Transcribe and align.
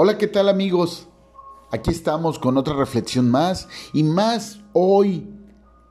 Hola, 0.00 0.16
¿qué 0.16 0.28
tal 0.28 0.48
amigos? 0.48 1.08
Aquí 1.72 1.90
estamos 1.90 2.38
con 2.38 2.56
otra 2.56 2.72
reflexión 2.74 3.32
más 3.32 3.66
y 3.92 4.04
más 4.04 4.60
hoy 4.72 5.28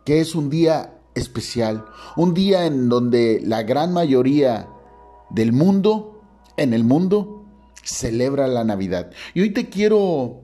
que 0.05 0.21
es 0.21 0.33
un 0.33 0.49
día 0.49 0.97
especial, 1.13 1.83
un 2.15 2.33
día 2.33 2.67
en 2.67 2.87
donde 2.87 3.41
la 3.43 3.63
gran 3.63 3.91
mayoría 3.91 4.69
del 5.29 5.51
mundo, 5.51 6.21
en 6.55 6.73
el 6.73 6.85
mundo, 6.85 7.47
celebra 7.83 8.47
la 8.47 8.63
Navidad. 8.63 9.11
Y 9.33 9.41
hoy 9.41 9.51
te 9.51 9.67
quiero 9.67 10.43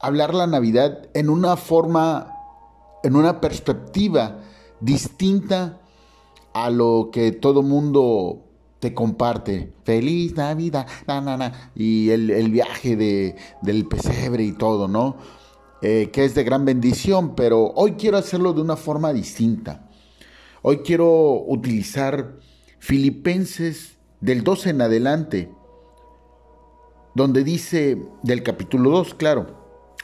hablar 0.00 0.34
la 0.34 0.48
Navidad 0.48 1.08
en 1.14 1.30
una 1.30 1.56
forma, 1.56 2.32
en 3.04 3.14
una 3.14 3.40
perspectiva 3.40 4.40
distinta 4.80 5.78
a 6.52 6.68
lo 6.68 7.10
que 7.12 7.30
todo 7.30 7.62
mundo 7.62 8.47
te 8.80 8.94
comparte. 8.94 9.72
Feliz 9.84 10.36
Navidad, 10.36 10.86
y 11.74 12.10
el, 12.10 12.50
viaje 12.50 12.96
de, 12.96 13.36
del 13.62 13.86
pesebre 13.86 14.44
y 14.44 14.52
todo, 14.52 14.88
¿no? 14.88 15.16
Eh, 15.80 16.10
que 16.12 16.24
es 16.24 16.34
de 16.34 16.42
gran 16.44 16.64
bendición, 16.64 17.34
pero 17.36 17.72
hoy 17.76 17.92
quiero 17.92 18.16
hacerlo 18.16 18.52
de 18.52 18.60
una 18.60 18.76
forma 18.76 19.12
distinta. 19.12 19.88
Hoy 20.62 20.78
quiero 20.78 21.44
utilizar 21.46 22.36
Filipenses 22.80 23.96
del 24.20 24.42
12 24.42 24.70
en 24.70 24.82
adelante, 24.82 25.52
donde 27.14 27.44
dice, 27.44 28.02
del 28.22 28.42
capítulo 28.42 28.90
2, 28.90 29.14
claro, 29.14 29.56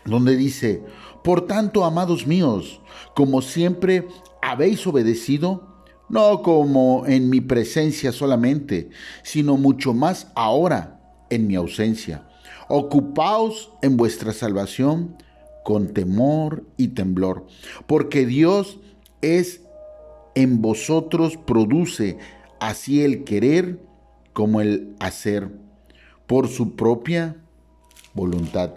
donde 0.04 0.36
dice, 0.36 0.84
por 1.24 1.46
tanto, 1.46 1.84
amados 1.84 2.26
míos, 2.26 2.80
como 3.16 3.42
siempre 3.42 4.06
habéis 4.42 4.86
obedecido, 4.86 5.73
no 6.08 6.42
como 6.42 7.06
en 7.06 7.30
mi 7.30 7.40
presencia 7.40 8.12
solamente, 8.12 8.90
sino 9.22 9.56
mucho 9.56 9.94
más 9.94 10.28
ahora 10.34 11.00
en 11.30 11.46
mi 11.46 11.54
ausencia. 11.54 12.26
Ocupaos 12.68 13.72
en 13.82 13.96
vuestra 13.96 14.32
salvación 14.32 15.16
con 15.64 15.94
temor 15.94 16.64
y 16.76 16.88
temblor, 16.88 17.46
porque 17.86 18.26
Dios 18.26 18.78
es 19.22 19.62
en 20.34 20.60
vosotros, 20.60 21.38
produce 21.38 22.18
así 22.60 23.02
el 23.02 23.24
querer 23.24 23.80
como 24.32 24.60
el 24.60 24.94
hacer, 24.98 25.50
por 26.26 26.48
su 26.48 26.74
propia 26.74 27.36
voluntad. 28.14 28.74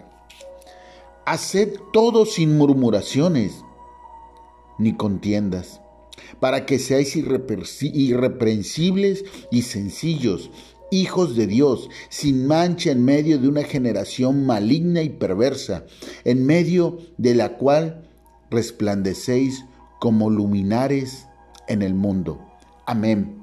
Haced 1.26 1.78
todo 1.92 2.24
sin 2.24 2.56
murmuraciones 2.56 3.64
ni 4.78 4.96
contiendas 4.96 5.80
para 6.40 6.66
que 6.66 6.78
seáis 6.78 7.16
irreprensibles 7.16 9.24
y 9.50 9.62
sencillos, 9.62 10.50
hijos 10.90 11.36
de 11.36 11.46
Dios, 11.46 11.88
sin 12.08 12.46
mancha 12.46 12.90
en 12.90 13.04
medio 13.04 13.38
de 13.38 13.48
una 13.48 13.64
generación 13.64 14.46
maligna 14.46 15.02
y 15.02 15.10
perversa, 15.10 15.84
en 16.24 16.46
medio 16.46 16.98
de 17.16 17.34
la 17.34 17.56
cual 17.56 18.08
resplandecéis 18.50 19.64
como 20.00 20.30
luminares 20.30 21.26
en 21.66 21.82
el 21.82 21.94
mundo. 21.94 22.40
Amén. 22.86 23.36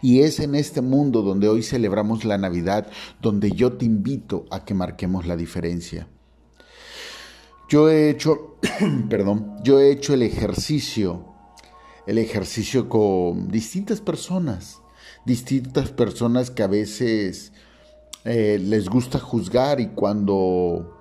Y 0.00 0.20
es 0.20 0.40
en 0.40 0.54
este 0.54 0.80
mundo 0.80 1.22
donde 1.22 1.48
hoy 1.48 1.62
celebramos 1.62 2.24
la 2.24 2.38
Navidad, 2.38 2.88
donde 3.20 3.52
yo 3.52 3.74
te 3.74 3.84
invito 3.84 4.46
a 4.50 4.64
que 4.64 4.74
marquemos 4.74 5.26
la 5.26 5.36
diferencia. 5.36 6.08
Yo 7.68 7.90
he 7.90 8.10
hecho, 8.10 8.56
perdón, 9.10 9.56
yo 9.62 9.80
he 9.80 9.90
hecho 9.90 10.14
el 10.14 10.22
ejercicio 10.22 11.25
el 12.06 12.18
ejercicio 12.18 12.88
con 12.88 13.48
distintas 13.48 14.00
personas, 14.00 14.80
distintas 15.24 15.90
personas 15.90 16.50
que 16.50 16.62
a 16.62 16.68
veces 16.68 17.52
eh, 18.24 18.58
les 18.60 18.88
gusta 18.88 19.18
juzgar 19.18 19.80
y 19.80 19.88
cuando 19.88 20.96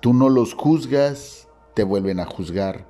tú 0.00 0.14
no 0.14 0.28
los 0.28 0.54
juzgas, 0.54 1.48
te 1.74 1.84
vuelven 1.84 2.20
a 2.20 2.26
juzgar. 2.26 2.88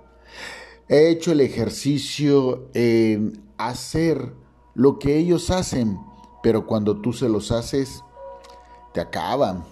He 0.88 1.10
hecho 1.10 1.32
el 1.32 1.40
ejercicio 1.40 2.70
en 2.74 3.42
hacer 3.58 4.32
lo 4.74 4.98
que 4.98 5.18
ellos 5.18 5.50
hacen, 5.50 5.98
pero 6.42 6.66
cuando 6.66 7.00
tú 7.00 7.12
se 7.12 7.28
los 7.28 7.52
haces, 7.52 8.02
te 8.94 9.00
acaban. 9.00 9.64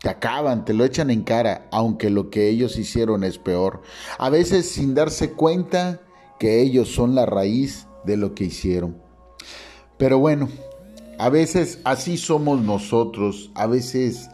Te 0.00 0.10
acaban, 0.10 0.66
te 0.66 0.74
lo 0.74 0.84
echan 0.84 1.10
en 1.10 1.22
cara, 1.22 1.66
aunque 1.72 2.10
lo 2.10 2.28
que 2.28 2.50
ellos 2.50 2.76
hicieron 2.76 3.24
es 3.24 3.38
peor. 3.38 3.80
A 4.18 4.28
veces 4.28 4.68
sin 4.68 4.94
darse 4.94 5.32
cuenta, 5.32 6.02
que 6.38 6.62
ellos 6.62 6.88
son 6.88 7.14
la 7.14 7.26
raíz 7.26 7.86
de 8.04 8.16
lo 8.16 8.34
que 8.34 8.44
hicieron. 8.44 8.96
Pero 9.96 10.18
bueno, 10.18 10.48
a 11.18 11.28
veces 11.28 11.80
así 11.84 12.16
somos 12.16 12.60
nosotros, 12.60 13.50
a 13.54 13.66
veces 13.66 14.28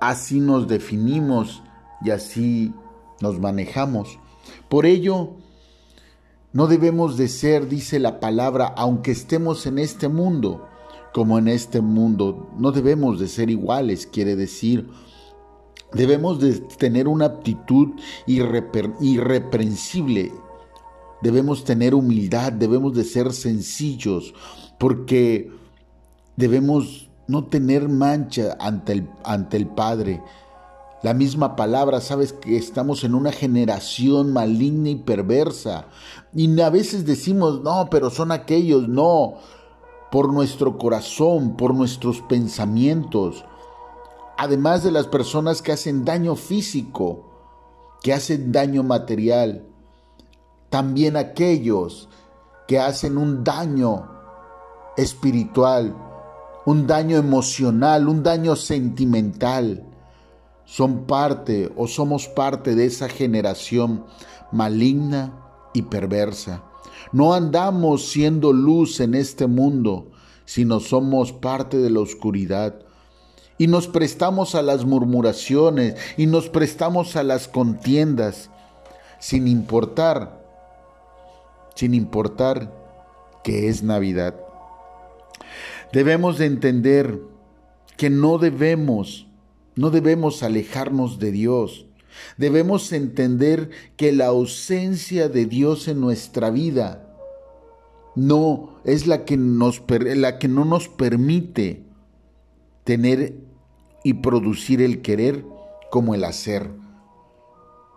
así 0.00 0.40
nos 0.40 0.68
definimos 0.68 1.62
y 2.04 2.10
así 2.10 2.74
nos 3.20 3.40
manejamos. 3.40 4.18
Por 4.68 4.86
ello, 4.86 5.30
no 6.52 6.66
debemos 6.66 7.16
de 7.16 7.28
ser, 7.28 7.68
dice 7.68 7.98
la 7.98 8.20
palabra, 8.20 8.66
aunque 8.76 9.10
estemos 9.10 9.66
en 9.66 9.78
este 9.78 10.08
mundo, 10.08 10.66
como 11.12 11.38
en 11.38 11.48
este 11.48 11.80
mundo, 11.80 12.50
no 12.58 12.72
debemos 12.72 13.18
de 13.18 13.28
ser 13.28 13.50
iguales, 13.50 14.06
quiere 14.06 14.36
decir, 14.36 14.88
debemos 15.92 16.40
de 16.40 16.54
tener 16.78 17.08
una 17.08 17.26
actitud 17.26 17.88
irreprensible 18.26 20.32
debemos 21.22 21.64
tener 21.64 21.94
humildad, 21.94 22.52
debemos 22.52 22.94
de 22.94 23.04
ser 23.04 23.32
sencillos, 23.32 24.34
porque 24.78 25.50
debemos 26.36 27.08
no 27.26 27.44
tener 27.44 27.88
mancha 27.88 28.56
ante 28.58 28.92
el, 28.92 29.10
ante 29.24 29.56
el 29.56 29.66
Padre. 29.66 30.22
La 31.02 31.14
misma 31.14 31.54
palabra, 31.54 32.00
sabes 32.00 32.32
que 32.32 32.56
estamos 32.56 33.04
en 33.04 33.14
una 33.14 33.30
generación 33.30 34.32
maligna 34.32 34.90
y 34.90 34.96
perversa. 34.96 35.86
Y 36.34 36.60
a 36.60 36.70
veces 36.70 37.06
decimos, 37.06 37.62
no, 37.62 37.88
pero 37.90 38.10
son 38.10 38.32
aquellos, 38.32 38.88
no, 38.88 39.34
por 40.10 40.32
nuestro 40.32 40.76
corazón, 40.76 41.56
por 41.56 41.74
nuestros 41.74 42.20
pensamientos. 42.22 43.44
Además 44.36 44.82
de 44.82 44.90
las 44.90 45.06
personas 45.06 45.62
que 45.62 45.72
hacen 45.72 46.04
daño 46.04 46.34
físico, 46.34 47.26
que 48.02 48.12
hacen 48.12 48.50
daño 48.50 48.82
material 48.82 49.67
también 50.70 51.16
aquellos 51.16 52.08
que 52.66 52.78
hacen 52.78 53.16
un 53.16 53.44
daño 53.44 54.08
espiritual, 54.96 55.96
un 56.66 56.86
daño 56.86 57.16
emocional, 57.16 58.08
un 58.08 58.22
daño 58.22 58.56
sentimental, 58.56 59.84
son 60.66 61.06
parte 61.06 61.72
o 61.76 61.88
somos 61.88 62.28
parte 62.28 62.74
de 62.74 62.84
esa 62.84 63.08
generación 63.08 64.04
maligna 64.52 65.32
y 65.72 65.82
perversa. 65.82 66.62
No 67.12 67.32
andamos 67.32 68.10
siendo 68.10 68.52
luz 68.52 69.00
en 69.00 69.14
este 69.14 69.46
mundo, 69.46 70.10
sino 70.44 70.80
somos 70.80 71.32
parte 71.32 71.78
de 71.78 71.88
la 71.88 72.00
oscuridad. 72.00 72.80
Y 73.56 73.66
nos 73.66 73.88
prestamos 73.88 74.54
a 74.54 74.62
las 74.62 74.84
murmuraciones 74.84 75.94
y 76.18 76.26
nos 76.26 76.50
prestamos 76.50 77.16
a 77.16 77.22
las 77.22 77.48
contiendas, 77.48 78.50
sin 79.20 79.48
importar 79.48 80.37
sin 81.78 81.94
importar 81.94 82.74
que 83.44 83.68
es 83.68 83.84
Navidad. 83.84 84.34
Debemos 85.92 86.36
de 86.36 86.46
entender 86.46 87.20
que 87.96 88.10
no 88.10 88.38
debemos, 88.38 89.28
no 89.76 89.90
debemos 89.90 90.42
alejarnos 90.42 91.20
de 91.20 91.30
Dios. 91.30 91.86
Debemos 92.36 92.92
entender 92.92 93.70
que 93.96 94.10
la 94.10 94.26
ausencia 94.26 95.28
de 95.28 95.46
Dios 95.46 95.86
en 95.86 96.00
nuestra 96.00 96.50
vida 96.50 97.14
no 98.16 98.80
es 98.82 99.06
la 99.06 99.24
que, 99.24 99.36
nos, 99.36 99.80
la 99.88 100.40
que 100.40 100.48
no 100.48 100.64
nos 100.64 100.88
permite 100.88 101.84
tener 102.82 103.36
y 104.02 104.14
producir 104.14 104.82
el 104.82 105.00
querer 105.00 105.44
como 105.92 106.16
el 106.16 106.24
hacer. 106.24 106.72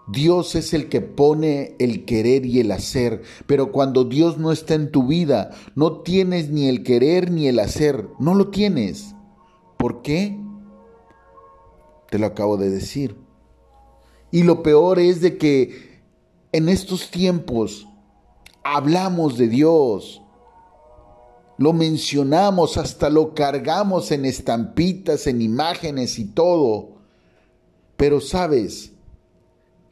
Dios 0.07 0.56
es 0.56 0.74
el 0.74 0.89
que 0.89 1.01
pone 1.01 1.75
el 1.80 2.06
querer 2.06 2.45
y 2.45 2.59
el 2.59 2.71
hacer, 2.71 3.21
pero 3.45 3.71
cuando 3.71 4.03
Dios 4.03 4.38
no 4.38 4.51
está 4.51 4.74
en 4.74 4.92
tu 4.92 5.07
vida, 5.07 5.51
no 5.75 6.01
tienes 6.01 6.50
ni 6.50 6.68
el 6.68 6.83
querer 6.83 7.31
ni 7.31 7.48
el 7.48 7.59
hacer, 7.59 8.07
no 8.19 8.33
lo 8.33 8.50
tienes. 8.50 9.15
¿Por 9.77 10.01
qué? 10.01 10.38
Te 12.09 12.19
lo 12.19 12.25
acabo 12.25 12.57
de 12.57 12.69
decir. 12.69 13.15
Y 14.31 14.44
lo 14.44 14.63
peor 14.63 15.00
es 15.00 15.21
de 15.21 15.38
que 15.38 16.01
en 16.51 16.68
estos 16.68 17.12
tiempos 17.12 17.88
hablamos 18.63 19.38
de 19.38 19.48
Dios, 19.48 20.21
lo 21.57 21.74
mencionamos, 21.74 22.77
hasta 22.77 23.09
lo 23.09 23.36
cargamos 23.36 24.12
en 24.12 24.25
estampitas, 24.25 25.27
en 25.27 25.42
imágenes 25.42 26.18
y 26.18 26.25
todo. 26.25 26.98
Pero 27.98 28.19
sabes, 28.19 28.91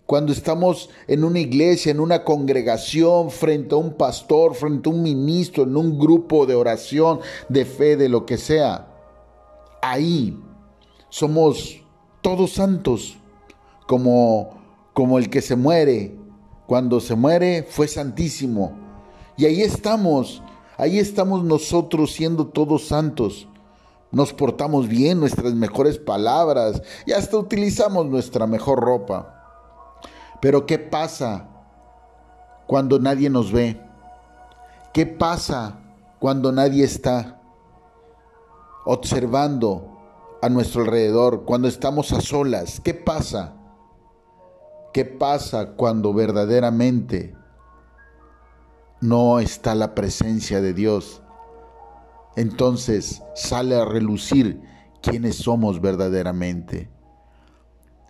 cuando 0.10 0.34
estamos 0.34 0.90
en 1.08 1.24
una 1.24 1.38
iglesia, 1.38 1.92
en 1.92 2.00
una 2.00 2.24
congregación, 2.24 3.30
frente 3.30 3.76
a 3.76 3.78
un 3.78 3.94
pastor, 3.94 4.56
frente 4.56 4.90
a 4.90 4.92
un 4.92 5.04
ministro, 5.04 5.66
en 5.66 5.78
un 5.78 6.00
grupo 6.00 6.48
de 6.48 6.56
oración, 6.56 7.20
de 7.48 7.64
fe, 7.64 7.96
de 7.96 8.10
lo 8.10 8.26
que 8.26 8.38
sea. 8.38 8.88
Ahí 9.84 10.36
somos 11.10 11.84
todos 12.24 12.54
santos, 12.54 13.20
como, 13.86 14.60
como 14.94 15.20
el 15.20 15.30
que 15.30 15.44
se 15.44 15.56
muere. 15.56 16.18
Cuando 16.66 17.02
se 17.02 17.14
muere 17.14 17.62
fue 17.70 17.88
santísimo. 17.88 18.76
Y 19.38 19.46
ahí 19.46 19.62
estamos, 19.62 20.42
ahí 20.78 20.98
estamos 20.98 21.44
nosotros 21.44 22.14
siendo 22.14 22.48
todos 22.48 22.88
santos. 22.88 23.48
Nos 24.12 24.34
portamos 24.34 24.88
bien, 24.88 25.20
nuestras 25.20 25.54
mejores 25.54 26.00
palabras 26.00 26.82
y 27.06 27.12
hasta 27.12 27.38
utilizamos 27.38 28.08
nuestra 28.08 28.48
mejor 28.48 28.80
ropa. 28.80 29.36
Pero 30.42 30.66
¿qué 30.66 30.80
pasa 30.80 31.48
cuando 32.68 33.00
nadie 33.00 33.30
nos 33.30 33.52
ve? 33.52 33.82
¿Qué 34.94 35.06
pasa 35.06 35.80
cuando 36.20 36.52
nadie 36.52 36.84
está 36.84 37.42
observando 38.86 39.98
a 40.42 40.50
nuestro 40.50 40.82
alrededor, 40.82 41.46
cuando 41.46 41.68
estamos 41.68 42.14
a 42.14 42.22
solas? 42.22 42.80
¿Qué 42.80 42.94
pasa? 42.94 43.54
¿Qué 44.94 45.06
pasa 45.06 45.74
cuando 45.76 46.14
verdaderamente 46.14 47.36
no 49.02 49.40
está 49.40 49.76
la 49.76 49.94
presencia 49.94 50.62
de 50.62 50.74
Dios? 50.74 51.22
Entonces 52.36 53.22
sale 53.36 53.76
a 53.76 53.86
relucir 53.86 54.62
quiénes 55.02 55.36
somos 55.36 55.82
verdaderamente. 55.82 56.90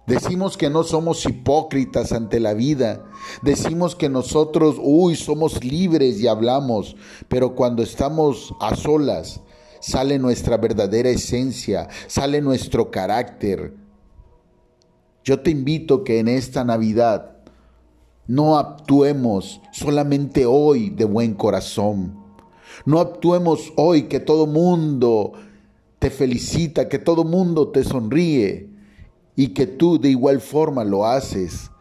Decimos 0.10 0.58
que 0.58 0.72
no 0.72 0.84
somos 0.84 1.24
hipócritas 1.28 2.14
ante 2.14 2.40
la 2.40 2.56
vida. 2.56 3.06
Decimos 3.44 3.96
que 3.96 4.10
nosotros, 4.10 4.78
uy, 4.82 5.16
somos 5.16 5.64
libres 5.64 6.20
y 6.20 6.28
hablamos. 6.28 6.96
Pero 7.28 7.54
cuando 7.54 7.84
estamos 7.84 8.56
a 8.60 8.76
solas, 8.76 9.42
sale 9.80 10.18
nuestra 10.18 10.58
verdadera 10.58 11.10
esencia, 11.10 11.90
sale 12.08 12.42
nuestro 12.42 12.90
carácter. 12.90 13.76
Yo 15.24 15.42
te 15.42 15.52
invito 15.52 16.04
que 16.04 16.18
en 16.18 16.28
esta 16.28 16.64
Navidad 16.64 17.38
no 18.26 18.58
actuemos 18.58 19.62
solamente 19.72 20.48
hoy 20.48 20.90
de 20.90 21.06
buen 21.06 21.36
corazón. 21.36 22.18
No 22.84 23.00
actuemos 23.00 23.74
hoy 23.76 24.04
que 24.04 24.20
todo 24.20 24.48
mundo 24.48 25.34
te 26.00 26.10
felicita, 26.10 26.90
que 26.90 26.98
todo 26.98 27.24
mundo 27.24 27.68
te 27.70 27.84
sonríe 27.84 28.69
y 29.40 29.54
que 29.54 29.68
tú 29.68 29.98
de 29.98 30.10
igual 30.10 30.42
forma 30.42 30.84
lo 30.84 31.06
haces. 31.06 31.72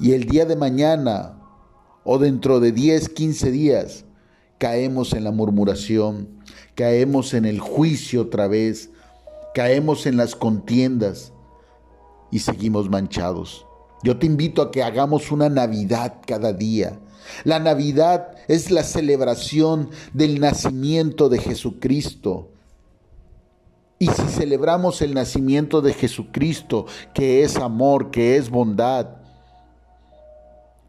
Y 0.00 0.10
el 0.10 0.24
día 0.24 0.44
de 0.44 0.56
mañana 0.56 1.38
o 2.02 2.18
dentro 2.18 2.58
de 2.58 2.72
10, 2.72 3.10
15 3.10 3.52
días 3.52 4.04
caemos 4.58 5.12
en 5.12 5.22
la 5.22 5.30
murmuración, 5.30 6.42
caemos 6.74 7.32
en 7.32 7.44
el 7.44 7.60
juicio 7.60 8.22
otra 8.22 8.48
vez, 8.48 8.90
caemos 9.54 10.04
en 10.06 10.16
las 10.16 10.34
contiendas 10.34 11.32
y 12.32 12.40
seguimos 12.40 12.90
manchados. 12.90 13.64
Yo 14.02 14.18
te 14.18 14.26
invito 14.26 14.60
a 14.60 14.72
que 14.72 14.82
hagamos 14.82 15.30
una 15.30 15.48
Navidad 15.48 16.16
cada 16.26 16.52
día. 16.52 16.98
La 17.44 17.60
Navidad 17.60 18.32
es 18.48 18.72
la 18.72 18.82
celebración 18.82 19.90
del 20.12 20.40
nacimiento 20.40 21.28
de 21.28 21.38
Jesucristo. 21.38 22.48
Y 24.04 24.08
si 24.08 24.28
celebramos 24.28 25.00
el 25.00 25.14
nacimiento 25.14 25.80
de 25.80 25.94
Jesucristo, 25.94 26.84
que 27.14 27.42
es 27.42 27.56
amor, 27.56 28.10
que 28.10 28.36
es 28.36 28.50
bondad, 28.50 29.16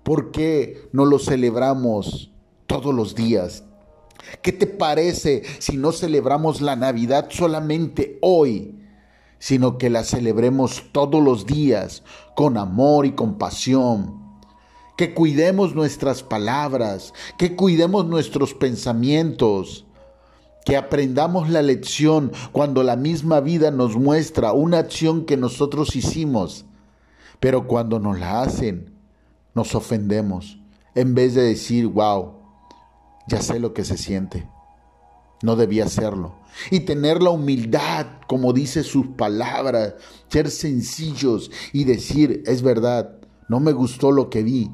¿por 0.03 0.31
qué 0.31 0.89
no 0.91 1.05
lo 1.05 1.17
celebramos 1.17 2.33
todos 2.67 2.93
los 2.93 3.15
días? 3.15 3.63
¿Qué 4.41 4.51
te 4.51 4.67
parece 4.67 5.43
si 5.59 5.77
no 5.77 5.93
celebramos 5.93 6.59
la 6.59 6.75
Navidad 6.75 7.27
solamente 7.29 8.19
hoy, 8.21 8.83
sino 9.39 9.77
que 9.77 9.89
la 9.89 10.03
celebremos 10.03 10.83
todos 10.91 11.23
los 11.23 11.45
días 11.45 12.03
con 12.35 12.57
amor 12.57 13.05
y 13.05 13.13
compasión? 13.13 14.41
Que 14.97 15.13
cuidemos 15.13 15.73
nuestras 15.73 16.21
palabras, 16.21 17.13
que 17.37 17.55
cuidemos 17.55 18.07
nuestros 18.07 18.53
pensamientos, 18.53 19.84
que 20.65 20.75
aprendamos 20.75 21.49
la 21.49 21.61
lección 21.61 22.31
cuando 22.51 22.83
la 22.83 22.95
misma 22.95 23.39
vida 23.39 23.69
nos 23.69 23.95
muestra 23.95 24.51
una 24.51 24.79
acción 24.79 25.25
que 25.25 25.37
nosotros 25.37 25.95
hicimos, 25.95 26.65
pero 27.39 27.67
cuando 27.67 27.99
nos 27.99 28.19
la 28.19 28.41
hacen, 28.41 28.91
nos 29.53 29.75
ofendemos, 29.75 30.59
en 30.95 31.13
vez 31.13 31.35
de 31.35 31.43
decir, 31.43 31.87
wow, 31.87 32.33
ya 33.27 33.41
sé 33.41 33.59
lo 33.59 33.73
que 33.73 33.85
se 33.85 33.95
siente, 33.95 34.49
no 35.43 35.55
debía 35.55 35.85
hacerlo. 35.85 36.35
Y 36.71 36.81
tener 36.81 37.21
la 37.21 37.29
humildad, 37.29 38.07
como 38.27 38.51
dice 38.51 38.83
sus 38.83 39.07
palabras, 39.07 39.93
ser 40.29 40.49
sencillos 40.49 41.51
y 41.73 41.83
decir, 41.83 42.41
es 42.47 42.63
verdad, 42.63 43.17
no 43.49 43.59
me 43.59 43.71
gustó 43.71 44.11
lo 44.11 44.31
que 44.31 44.41
vi, 44.41 44.71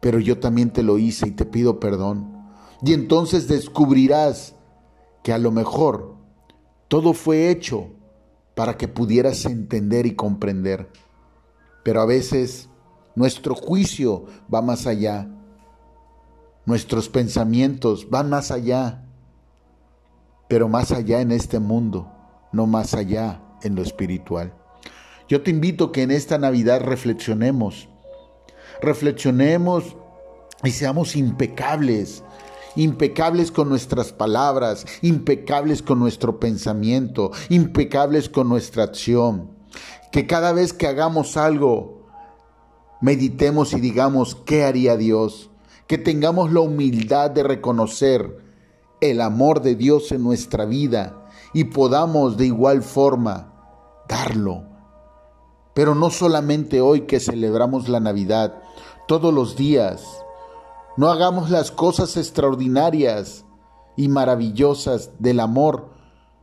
pero 0.00 0.18
yo 0.18 0.38
también 0.38 0.70
te 0.70 0.82
lo 0.82 0.98
hice 0.98 1.28
y 1.28 1.30
te 1.30 1.46
pido 1.46 1.80
perdón. 1.80 2.36
Y 2.82 2.92
entonces 2.92 3.48
descubrirás 3.48 4.56
que 5.22 5.32
a 5.32 5.38
lo 5.38 5.50
mejor 5.50 6.16
todo 6.88 7.12
fue 7.12 7.50
hecho 7.50 7.90
para 8.54 8.76
que 8.76 8.88
pudieras 8.88 9.44
entender 9.44 10.06
y 10.06 10.14
comprender. 10.14 10.90
Pero 11.82 12.00
a 12.00 12.06
veces 12.06 12.68
nuestro 13.14 13.54
juicio 13.54 14.26
va 14.52 14.62
más 14.62 14.86
allá. 14.86 15.28
Nuestros 16.66 17.08
pensamientos 17.08 18.08
van 18.10 18.28
más 18.28 18.50
allá. 18.50 19.04
Pero 20.48 20.68
más 20.68 20.90
allá 20.90 21.20
en 21.20 21.32
este 21.32 21.58
mundo, 21.58 22.10
no 22.52 22.66
más 22.66 22.94
allá 22.94 23.40
en 23.62 23.76
lo 23.76 23.82
espiritual. 23.82 24.52
Yo 25.28 25.42
te 25.42 25.50
invito 25.50 25.92
que 25.92 26.02
en 26.02 26.10
esta 26.10 26.38
Navidad 26.38 26.80
reflexionemos. 26.80 27.88
Reflexionemos 28.82 29.96
y 30.64 30.72
seamos 30.72 31.14
impecables 31.14 32.24
impecables 32.76 33.50
con 33.50 33.68
nuestras 33.68 34.12
palabras, 34.12 34.86
impecables 35.02 35.82
con 35.82 35.98
nuestro 35.98 36.38
pensamiento, 36.40 37.30
impecables 37.48 38.28
con 38.28 38.48
nuestra 38.48 38.84
acción. 38.84 39.50
Que 40.12 40.26
cada 40.26 40.52
vez 40.52 40.72
que 40.72 40.86
hagamos 40.86 41.36
algo, 41.36 42.06
meditemos 43.00 43.72
y 43.72 43.80
digamos, 43.80 44.34
¿qué 44.34 44.64
haría 44.64 44.96
Dios? 44.96 45.50
Que 45.86 45.98
tengamos 45.98 46.52
la 46.52 46.60
humildad 46.60 47.30
de 47.30 47.42
reconocer 47.42 48.38
el 49.00 49.20
amor 49.20 49.62
de 49.62 49.74
Dios 49.74 50.12
en 50.12 50.22
nuestra 50.22 50.64
vida 50.64 51.26
y 51.52 51.64
podamos 51.64 52.36
de 52.36 52.46
igual 52.46 52.82
forma 52.82 53.52
darlo. 54.08 54.64
Pero 55.74 55.94
no 55.94 56.10
solamente 56.10 56.80
hoy 56.80 57.02
que 57.02 57.20
celebramos 57.20 57.88
la 57.88 58.00
Navidad, 58.00 58.62
todos 59.06 59.32
los 59.32 59.56
días 59.56 60.04
no 61.00 61.10
hagamos 61.10 61.48
las 61.48 61.70
cosas 61.70 62.18
extraordinarias 62.18 63.46
y 63.96 64.08
maravillosas 64.08 65.12
del 65.18 65.40
amor 65.40 65.88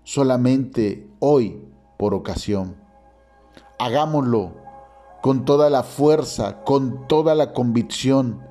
solamente 0.04 1.08
hoy 1.20 1.64
por 2.00 2.16
ocasión. 2.16 2.76
Hagámoslo 3.78 4.54
con 5.22 5.46
toda 5.46 5.70
la 5.70 5.84
fuerza, 5.84 6.64
con 6.64 7.08
toda 7.08 7.36
la 7.36 7.54
convicción 7.54 8.42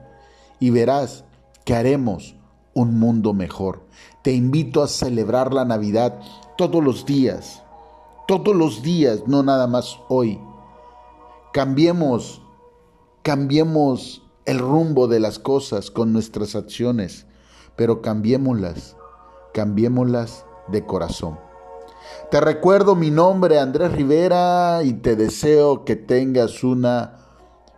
y 0.60 0.70
verás 0.70 1.24
que 1.64 1.74
haremos 1.74 2.36
un 2.72 3.00
mundo 3.00 3.32
mejor. 3.32 3.82
Te 4.22 4.32
invito 4.32 4.84
a 4.84 4.86
celebrar 4.86 5.52
la 5.52 5.64
Navidad 5.64 6.20
todos 6.56 6.84
los 6.84 7.04
días, 7.04 7.64
todos 8.28 8.54
los 8.54 8.80
días, 8.80 9.24
no 9.26 9.42
nada 9.42 9.66
más 9.66 9.98
hoy. 10.08 10.40
Cambiemos, 11.52 12.42
cambiemos 13.22 14.22
el 14.46 14.58
rumbo 14.60 15.08
de 15.08 15.20
las 15.20 15.38
cosas 15.38 15.90
con 15.90 16.12
nuestras 16.12 16.54
acciones, 16.54 17.26
pero 17.74 18.00
cambiémoslas, 18.00 18.96
cambiémoslas 19.52 20.46
de 20.68 20.86
corazón. 20.86 21.38
Te 22.30 22.40
recuerdo 22.40 22.94
mi 22.94 23.10
nombre, 23.10 23.58
Andrés 23.58 23.92
Rivera, 23.92 24.82
y 24.84 24.94
te 24.94 25.16
deseo 25.16 25.84
que 25.84 25.96
tengas 25.96 26.62
una 26.64 27.18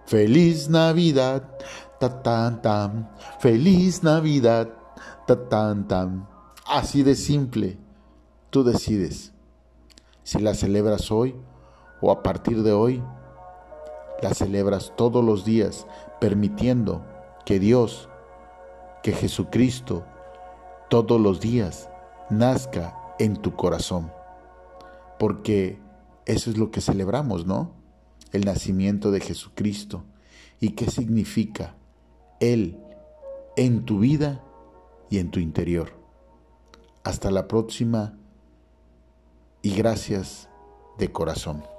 feliz 0.07 0.69
Navidad. 0.69 1.57
Ta 1.99 2.23
tan 2.23 2.63
tan, 2.63 3.11
feliz 3.41 4.03
Navidad. 4.03 4.69
Ta 5.27 5.49
tan 5.49 5.89
tan. 5.89 6.29
Así 6.67 7.03
de 7.03 7.15
simple. 7.15 7.79
Tú 8.51 8.63
decides 8.63 9.33
si 10.23 10.39
la 10.39 10.55
celebras 10.55 11.11
hoy 11.11 11.35
o 12.01 12.11
a 12.11 12.23
partir 12.23 12.63
de 12.63 12.73
hoy 12.73 13.03
la 14.23 14.35
celebras 14.35 14.93
todos 14.97 15.25
los 15.25 15.45
días, 15.45 15.87
permitiendo 16.21 17.05
que 17.45 17.59
Dios, 17.59 18.09
que 19.03 19.13
Jesucristo, 19.13 20.05
todos 20.89 21.21
los 21.21 21.41
días 21.41 21.91
nazca 22.31 23.15
en 23.19 23.37
tu 23.37 23.55
corazón. 23.55 24.11
Porque 25.19 25.79
eso 26.27 26.51
es 26.51 26.59
lo 26.59 26.71
que 26.71 26.81
celebramos, 26.81 27.47
¿no? 27.47 27.73
El 28.33 28.45
nacimiento 28.45 29.11
de 29.11 29.21
Jesucristo. 29.21 30.05
¿Y 30.61 30.71
qué 30.71 30.91
significa 30.91 31.77
Él 32.41 32.79
en 33.57 33.85
tu 33.85 34.01
vida 34.01 34.45
y 35.11 35.19
en 35.19 35.31
tu 35.31 35.41
interior? 35.41 35.93
Hasta 37.05 37.31
la 37.31 37.49
próxima 37.49 38.19
y 39.63 39.75
gracias 39.75 40.49
de 40.99 41.11
corazón. 41.11 41.78